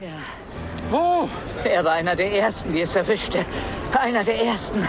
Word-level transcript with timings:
Ja. 0.00 0.08
Wo? 0.88 1.28
Er 1.62 1.84
war 1.84 1.92
einer 1.92 2.16
der 2.16 2.32
Ersten, 2.32 2.72
die 2.72 2.80
es 2.80 2.96
erwischte. 2.96 3.44
Einer 4.00 4.24
der 4.24 4.42
Ersten. 4.42 4.80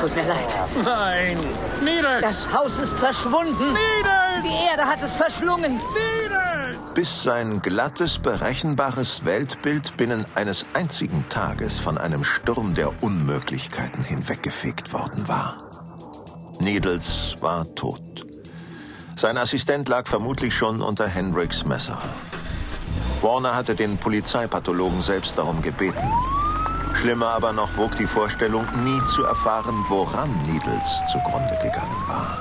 Tut 0.00 0.16
mir 0.16 0.26
leid. 0.26 0.56
Nein. 0.84 1.36
Needles! 1.80 2.20
Das 2.22 2.52
Haus 2.52 2.78
ist 2.78 2.98
verschwunden. 2.98 3.72
Needles! 3.72 4.42
Die 4.42 4.68
Erde 4.70 4.84
hat 4.84 5.02
es 5.02 5.14
verschlungen. 5.14 5.72
Needles! 5.74 6.42
bis 6.94 7.22
sein 7.22 7.62
glattes, 7.62 8.18
berechenbares 8.18 9.24
Weltbild 9.24 9.96
binnen 9.96 10.26
eines 10.34 10.66
einzigen 10.74 11.26
Tages 11.28 11.78
von 11.78 11.96
einem 11.96 12.22
Sturm 12.22 12.74
der 12.74 13.02
Unmöglichkeiten 13.02 14.04
hinweggefegt 14.04 14.92
worden 14.92 15.26
war. 15.26 15.56
Needles 16.58 17.36
war 17.40 17.72
tot. 17.74 18.26
Sein 19.16 19.38
Assistent 19.38 19.88
lag 19.88 20.06
vermutlich 20.06 20.54
schon 20.54 20.82
unter 20.82 21.06
Hendricks 21.06 21.64
Messer. 21.64 22.02
Warner 23.22 23.54
hatte 23.54 23.74
den 23.74 23.96
Polizeipathologen 23.98 25.00
selbst 25.00 25.38
darum 25.38 25.62
gebeten. 25.62 26.12
Schlimmer 26.94 27.28
aber 27.28 27.52
noch 27.52 27.76
wog 27.76 27.96
die 27.96 28.06
Vorstellung, 28.06 28.66
nie 28.84 29.02
zu 29.04 29.24
erfahren, 29.24 29.84
woran 29.88 30.30
Needles 30.42 30.84
zugrunde 31.10 31.56
gegangen 31.62 32.04
war. 32.08 32.38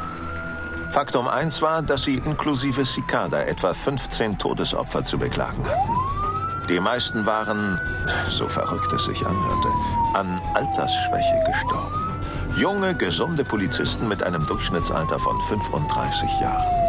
Faktum 0.91 1.27
1 1.27 1.61
war, 1.61 1.81
dass 1.81 2.03
sie 2.03 2.17
inklusive 2.17 2.83
Cicada 2.83 3.43
etwa 3.43 3.73
15 3.73 4.37
Todesopfer 4.37 5.03
zu 5.03 5.17
beklagen 5.17 5.63
hatten. 5.65 6.67
Die 6.67 6.79
meisten 6.79 7.25
waren, 7.25 7.79
so 8.27 8.49
verrückt 8.49 8.91
es 8.91 9.05
sich 9.05 9.25
anhörte, 9.25 9.69
an 10.13 10.41
Altersschwäche 10.53 11.43
gestorben. 11.45 12.19
Junge, 12.55 12.95
gesunde 12.95 13.45
Polizisten 13.45 14.07
mit 14.07 14.21
einem 14.23 14.45
Durchschnittsalter 14.45 15.17
von 15.19 15.39
35 15.41 16.29
Jahren. 16.41 16.80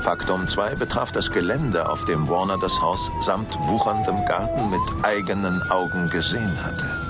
Faktum 0.00 0.46
2 0.46 0.76
betraf 0.76 1.12
das 1.12 1.30
Gelände, 1.30 1.86
auf 1.88 2.06
dem 2.06 2.26
Warner 2.28 2.58
das 2.58 2.80
Haus 2.80 3.10
samt 3.20 3.58
wucherndem 3.60 4.24
Garten 4.24 4.70
mit 4.70 4.80
eigenen 5.02 5.62
Augen 5.70 6.08
gesehen 6.08 6.56
hatte. 6.64 7.00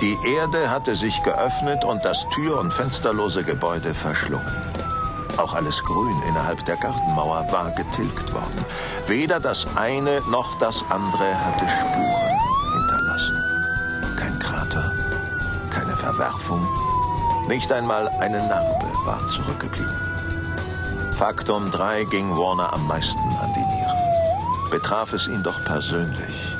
Die 0.00 0.16
Erde 0.34 0.70
hatte 0.70 0.96
sich 0.96 1.22
geöffnet 1.22 1.84
und 1.84 2.02
das 2.06 2.26
tür- 2.30 2.58
und 2.58 2.72
fensterlose 2.72 3.44
Gebäude 3.44 3.92
verschlungen. 3.94 4.56
Auch 5.36 5.54
alles 5.54 5.84
Grün 5.84 6.22
innerhalb 6.26 6.64
der 6.64 6.76
Gartenmauer 6.76 7.46
war 7.52 7.70
getilgt 7.72 8.32
worden. 8.32 8.64
Weder 9.06 9.38
das 9.38 9.66
eine 9.76 10.22
noch 10.30 10.56
das 10.58 10.82
andere 10.88 11.34
hatte 11.44 11.68
Spuren 11.68 12.40
hinterlassen. 12.72 14.16
Kein 14.16 14.38
Krater, 14.38 14.92
keine 15.70 15.96
Verwerfung, 15.96 16.66
nicht 17.46 17.70
einmal 17.70 18.08
eine 18.20 18.38
Narbe 18.48 18.86
war 19.04 19.26
zurückgeblieben. 19.26 20.09
Faktum 21.12 21.70
3 21.70 22.04
ging 22.04 22.30
Warner 22.36 22.72
am 22.72 22.86
meisten 22.86 23.18
an 23.18 23.52
die 23.52 23.66
Nieren. 23.74 24.70
Betraf 24.70 25.12
es 25.12 25.28
ihn 25.28 25.42
doch 25.42 25.62
persönlich. 25.64 26.56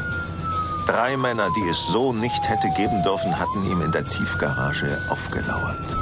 Drei 0.87 1.17
Männer, 1.17 1.49
die 1.57 1.69
es 1.69 1.87
so 1.87 2.13
nicht 2.13 2.49
hätte 2.49 2.69
geben 2.71 3.03
dürfen, 3.03 3.39
hatten 3.39 3.65
ihm 3.65 3.81
in 3.81 3.93
der 3.93 4.05
Tiefgarage 4.05 5.01
aufgelauert. 5.09 5.97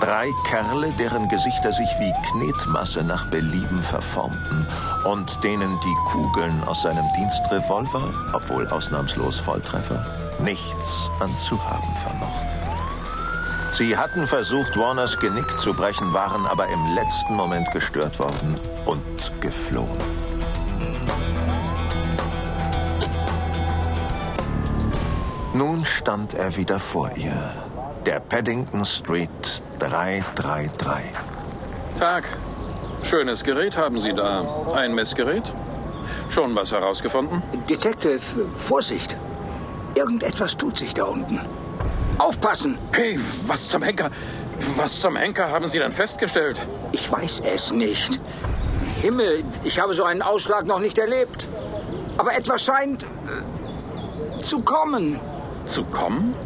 Drei 0.00 0.32
Kerle, 0.44 0.92
deren 0.98 1.28
Gesichter 1.28 1.72
sich 1.72 1.88
wie 1.98 2.12
Knetmasse 2.30 3.02
nach 3.04 3.26
Belieben 3.26 3.82
verformten 3.82 4.66
und 5.04 5.42
denen 5.42 5.78
die 5.80 5.96
Kugeln 6.10 6.62
aus 6.64 6.82
seinem 6.82 7.06
Dienstrevolver, 7.16 8.12
obwohl 8.32 8.68
ausnahmslos 8.68 9.38
Volltreffer, 9.38 10.04
nichts 10.40 11.10
anzuhaben 11.20 11.96
vermochten. 11.96 12.49
Sie 13.80 13.96
hatten 13.96 14.26
versucht, 14.26 14.76
Warners 14.76 15.18
Genick 15.18 15.58
zu 15.58 15.72
brechen, 15.72 16.12
waren 16.12 16.44
aber 16.44 16.66
im 16.68 16.94
letzten 16.94 17.34
Moment 17.34 17.70
gestört 17.70 18.18
worden 18.18 18.60
und 18.84 19.40
geflohen. 19.40 19.96
Nun 25.54 25.86
stand 25.86 26.34
er 26.34 26.54
wieder 26.56 26.78
vor 26.78 27.10
ihr. 27.16 27.54
Der 28.04 28.20
Paddington 28.20 28.84
Street 28.84 29.62
333. 29.78 31.12
Tag. 31.98 32.24
Schönes 33.02 33.42
Gerät 33.42 33.78
haben 33.78 33.96
Sie 33.96 34.12
da. 34.12 34.74
Ein 34.74 34.94
Messgerät? 34.94 35.54
Schon 36.28 36.54
was 36.54 36.70
herausgefunden? 36.70 37.42
Detective, 37.66 38.20
Vorsicht. 38.58 39.16
Irgendetwas 39.94 40.58
tut 40.58 40.76
sich 40.76 40.92
da 40.92 41.04
unten. 41.04 41.40
Aufpassen! 42.20 42.76
Hey, 42.92 43.18
was 43.46 43.66
zum 43.66 43.82
Henker? 43.82 44.10
Was 44.76 45.00
zum 45.00 45.16
Henker 45.16 45.50
haben 45.50 45.66
Sie 45.66 45.78
denn 45.78 45.90
festgestellt? 45.90 46.60
Ich 46.92 47.10
weiß 47.10 47.40
es 47.46 47.72
nicht. 47.72 48.20
Himmel, 49.00 49.42
ich 49.64 49.80
habe 49.80 49.94
so 49.94 50.04
einen 50.04 50.20
Ausschlag 50.20 50.66
noch 50.66 50.80
nicht 50.80 50.98
erlebt. 50.98 51.48
Aber 52.18 52.34
etwas 52.34 52.62
scheint 52.62 53.04
äh, 53.04 54.38
zu 54.38 54.60
kommen. 54.60 55.18
Zu 55.64 55.84
kommen? 55.84 56.36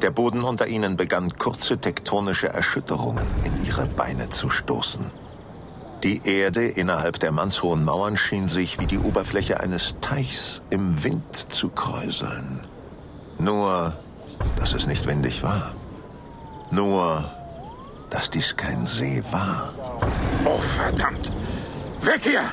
Der 0.00 0.10
Boden 0.10 0.42
unter 0.42 0.66
ihnen 0.66 0.96
begann 0.96 1.36
kurze 1.36 1.76
tektonische 1.76 2.48
Erschütterungen 2.48 3.26
in 3.44 3.66
ihre 3.66 3.86
Beine 3.86 4.30
zu 4.30 4.48
stoßen. 4.48 5.10
Die 6.02 6.22
Erde 6.24 6.66
innerhalb 6.66 7.18
der 7.18 7.32
mannshohen 7.32 7.84
Mauern 7.84 8.16
schien 8.16 8.48
sich 8.48 8.80
wie 8.80 8.86
die 8.86 8.98
Oberfläche 8.98 9.60
eines 9.60 9.96
Teichs 10.00 10.62
im 10.70 11.04
Wind 11.04 11.52
zu 11.52 11.68
kräuseln. 11.68 12.62
Nur, 13.38 13.94
dass 14.56 14.72
es 14.72 14.86
nicht 14.86 15.06
windig 15.06 15.42
war. 15.42 15.74
Nur, 16.70 17.30
dass 18.10 18.30
dies 18.30 18.56
kein 18.56 18.86
See 18.86 19.22
war. 19.30 19.72
Oh, 20.44 20.58
verdammt. 20.58 21.32
Weg 22.00 22.22
hier! 22.22 22.52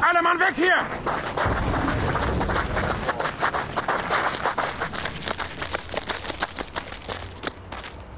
Alle 0.00 0.22
Mann 0.22 0.38
weg 0.40 0.54
hier! 0.54 0.74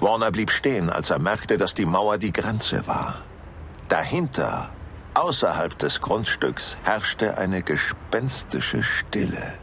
Warner 0.00 0.30
blieb 0.30 0.50
stehen, 0.50 0.90
als 0.90 1.10
er 1.10 1.18
merkte, 1.18 1.56
dass 1.56 1.74
die 1.74 1.84
Mauer 1.84 2.18
die 2.18 2.32
Grenze 2.32 2.86
war. 2.86 3.22
Dahinter, 3.88 4.70
außerhalb 5.14 5.76
des 5.78 6.00
Grundstücks, 6.00 6.76
herrschte 6.84 7.36
eine 7.36 7.62
gespenstische 7.62 8.82
Stille. 8.82 9.58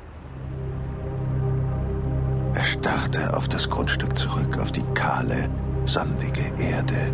Er 2.85 2.91
starrte 2.91 3.35
auf 3.35 3.47
das 3.47 3.68
Grundstück 3.68 4.16
zurück, 4.16 4.59
auf 4.59 4.72
die 4.72 4.84
kahle, 4.94 5.50
sandige 5.88 6.44
Erde, 6.62 7.12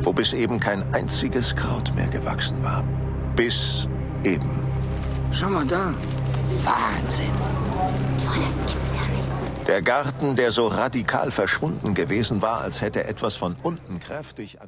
wo 0.00 0.12
bis 0.12 0.32
eben 0.32 0.60
kein 0.60 0.84
einziges 0.94 1.56
Kraut 1.56 1.92
mehr 1.96 2.06
gewachsen 2.06 2.62
war. 2.62 2.84
Bis 3.34 3.88
eben. 4.22 4.48
Schau 5.32 5.50
mal 5.50 5.66
da. 5.66 5.92
Wahnsinn. 6.62 7.32
Oh, 7.76 7.90
das 8.22 8.72
gibt's 8.72 8.94
ja 8.94 9.00
nicht. 9.12 9.66
Der 9.66 9.82
Garten, 9.82 10.36
der 10.36 10.52
so 10.52 10.68
radikal 10.68 11.32
verschwunden 11.32 11.94
gewesen 11.94 12.40
war, 12.40 12.60
als 12.60 12.80
hätte 12.80 13.02
etwas 13.02 13.34
von 13.34 13.56
unten 13.64 13.98
kräftig 13.98 14.58
an 14.60 14.62